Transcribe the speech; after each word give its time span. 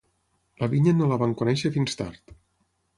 La 0.63 0.69
vinya 0.71 0.95
no 1.03 1.11
la 1.13 1.21
van 1.25 1.37
conèixer 1.43 1.75
fins 1.79 2.03
tard. 2.05 2.39